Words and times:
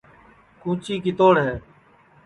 کُونٚچی 0.61 0.93
کِتوڑ 1.03 1.35
ہے 1.43 1.53